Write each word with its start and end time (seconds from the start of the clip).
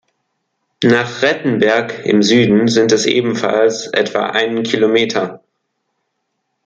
Nach 0.83 1.21
Rettenberg 1.21 2.03
im 2.07 2.23
Süden 2.23 2.67
sind 2.67 2.91
es 2.91 3.05
ebenfalls 3.05 3.85
etwa 3.85 4.31
einen 4.31 4.63
Kilometer. 4.63 5.43